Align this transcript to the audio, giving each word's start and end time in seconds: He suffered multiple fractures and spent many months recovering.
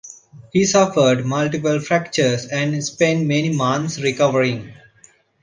He 0.51 0.65
suffered 0.65 1.27
multiple 1.27 1.79
fractures 1.79 2.47
and 2.47 2.83
spent 2.83 3.27
many 3.27 3.53
months 3.55 3.99
recovering. 3.99 4.73